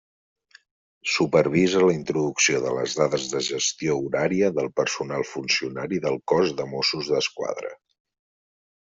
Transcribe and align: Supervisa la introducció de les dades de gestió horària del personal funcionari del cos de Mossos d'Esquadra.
Supervisa 1.15 1.81
la 1.83 1.91
introducció 1.97 2.61
de 2.63 2.71
les 2.77 2.95
dades 2.99 3.27
de 3.33 3.41
gestió 3.47 3.97
horària 4.05 4.49
del 4.61 4.71
personal 4.81 5.27
funcionari 5.33 6.01
del 6.07 6.19
cos 6.33 6.55
de 6.63 6.67
Mossos 6.73 7.13
d'Esquadra. 7.13 7.75